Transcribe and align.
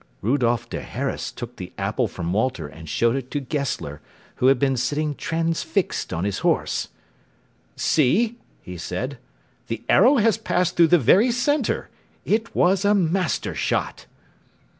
Rudolph 0.23 0.67
der 0.67 0.81
Harras 0.81 1.31
took 1.31 1.57
the 1.57 1.73
apple 1.77 2.07
from 2.07 2.33
Walter 2.33 2.67
and 2.67 2.89
showed 2.89 3.15
it 3.15 3.29
to 3.29 3.39
Gessler, 3.39 4.01
who 4.37 4.47
had 4.47 4.57
been 4.57 4.75
sitting 4.75 5.13
transfixed 5.13 6.11
on 6.11 6.23
his 6.23 6.39
horse. 6.39 6.87
"See," 7.75 8.39
he 8.63 8.77
said, 8.79 9.19
"the 9.67 9.83
arrow 9.87 10.15
has 10.15 10.39
passed 10.39 10.75
through 10.75 10.87
the 10.87 10.97
very 10.97 11.29
centre. 11.29 11.89
It 12.25 12.55
was 12.55 12.83
a 12.83 12.95
master 12.95 13.53
shot." 13.53 14.07